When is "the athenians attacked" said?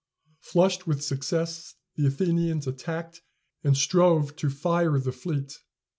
1.95-3.21